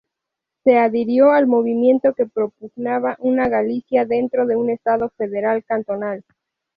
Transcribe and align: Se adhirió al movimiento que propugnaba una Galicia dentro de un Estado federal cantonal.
Se 0.63 0.79
adhirió 0.79 1.29
al 1.29 1.45
movimiento 1.45 2.15
que 2.15 2.25
propugnaba 2.25 3.17
una 3.19 3.47
Galicia 3.49 4.03
dentro 4.03 4.47
de 4.47 4.55
un 4.55 4.71
Estado 4.71 5.09
federal 5.15 5.63
cantonal. 5.63 6.23